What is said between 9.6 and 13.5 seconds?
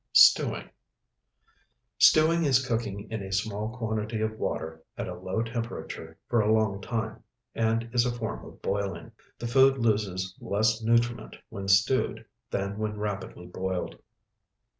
loses less nutriment when stewed than when rapidly